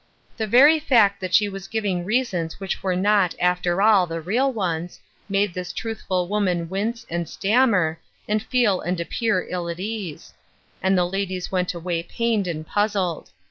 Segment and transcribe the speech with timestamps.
[0.35, 4.51] The very fact that she was giving reasons which were not, after all, the real
[4.51, 9.79] ones, made this truth ful woman wince, and stammer, and feel and appear ill at
[9.79, 10.33] ease;
[10.81, 13.29] and the ladies went away pained and puzzled.